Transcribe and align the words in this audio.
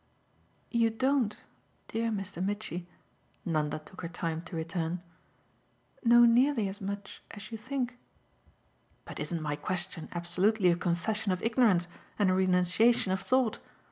"You 0.71 0.89
don't, 0.89 1.39
dear 1.89 2.09
Mr. 2.09 2.43
Mitchy," 2.43 2.87
Nanda 3.45 3.77
took 3.77 4.01
her 4.01 4.09
time 4.09 4.41
to 4.45 4.55
return, 4.55 5.03
"know 6.03 6.25
nearly 6.25 6.67
as 6.67 6.81
much 6.81 7.21
as 7.29 7.51
you 7.51 7.57
think." 7.59 7.99
"But 9.05 9.19
isn't 9.19 9.43
my 9.43 9.55
question 9.55 10.09
absolutely 10.11 10.71
a 10.71 10.75
confession 10.75 11.31
of 11.31 11.43
ignorance 11.43 11.87
and 12.17 12.31
a 12.31 12.33
renunciation 12.33 13.11
of 13.11 13.19
thought? 13.21 13.59